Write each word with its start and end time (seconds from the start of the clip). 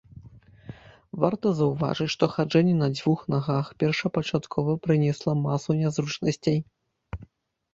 Варта 1.25 1.51
заўважыць, 1.59 2.07
што 2.15 2.29
хаджэнне 2.35 2.73
на 2.79 2.87
дзвюх 2.95 3.19
нагах 3.33 3.65
першапачаткова 3.83 4.71
прынесла 4.89 5.31
масу 5.45 5.69
нязручнасцей. 5.83 6.59